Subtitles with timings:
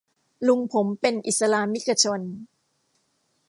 [0.47, 2.21] ลุงผมเป็นอิสลามิกชน